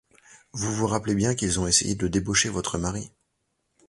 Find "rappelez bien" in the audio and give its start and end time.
0.87-1.35